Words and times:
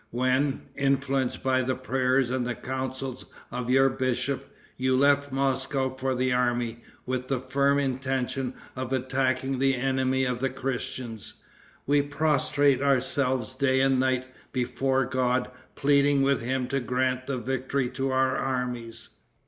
When, 0.09 0.63
influenced 0.75 1.43
by 1.43 1.61
the 1.61 1.75
prayers 1.75 2.31
and 2.31 2.47
the 2.47 2.55
councils 2.55 3.25
of 3.51 3.69
your 3.69 3.87
bishop, 3.87 4.49
you 4.75 4.97
left 4.97 5.31
Moscow 5.31 5.89
for 5.89 6.15
the 6.15 6.33
army, 6.33 6.81
with 7.05 7.27
the 7.27 7.37
firm 7.39 7.77
intention 7.77 8.55
of 8.75 8.91
attacking 8.91 9.59
the 9.59 9.75
enemy 9.75 10.25
of 10.25 10.39
the 10.39 10.49
Christians, 10.49 11.35
we 11.85 12.01
prostrated 12.01 12.81
ourselves 12.81 13.53
day 13.53 13.79
and 13.81 13.99
night 13.99 14.25
before 14.51 15.05
God, 15.05 15.51
pleading 15.75 16.23
with 16.23 16.41
him 16.41 16.67
to 16.69 16.79
grant 16.79 17.27
the 17.27 17.37
victory 17.37 17.87
to 17.89 18.09
our 18.09 18.35
armies. 18.37 19.09